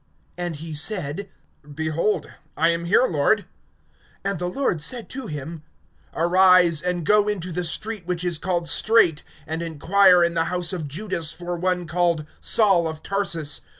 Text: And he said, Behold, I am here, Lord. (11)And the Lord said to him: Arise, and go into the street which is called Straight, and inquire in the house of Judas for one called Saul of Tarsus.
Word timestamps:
And 0.35 0.55
he 0.55 0.73
said, 0.73 1.29
Behold, 1.75 2.27
I 2.57 2.69
am 2.69 2.85
here, 2.85 3.03
Lord. 3.05 3.45
(11)And 4.25 4.39
the 4.39 4.47
Lord 4.49 4.81
said 4.81 5.09
to 5.09 5.27
him: 5.27 5.61
Arise, 6.15 6.81
and 6.81 7.05
go 7.05 7.27
into 7.27 7.51
the 7.51 7.63
street 7.63 8.07
which 8.07 8.23
is 8.23 8.39
called 8.39 8.67
Straight, 8.67 9.21
and 9.45 9.61
inquire 9.61 10.23
in 10.23 10.33
the 10.33 10.45
house 10.45 10.73
of 10.73 10.87
Judas 10.87 11.31
for 11.33 11.55
one 11.55 11.85
called 11.85 12.25
Saul 12.39 12.87
of 12.87 13.03
Tarsus. 13.03 13.61